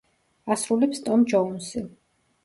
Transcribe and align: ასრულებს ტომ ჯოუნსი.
ასრულებს 0.53 1.01
ტომ 1.09 1.25
ჯოუნსი. 1.33 1.83